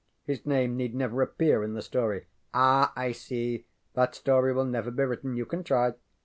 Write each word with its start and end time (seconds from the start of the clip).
His 0.23 0.47
name 0.47 0.75
need 0.75 0.95
never 0.95 1.21
appear 1.21 1.61
in 1.63 1.75
the 1.75 1.81
story. 1.83 2.21
ŌĆØ 2.55 2.55
ŌĆ£Ah! 2.55 2.91
I 2.95 3.11
see. 3.11 3.67
That 3.93 4.15
story 4.15 4.51
will 4.51 4.65
never 4.65 4.89
be 4.89 5.03
written. 5.03 5.35
You 5.35 5.45
can 5.45 5.63
try. 5.63 5.93